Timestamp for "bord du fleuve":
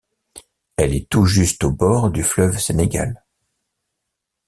1.71-2.57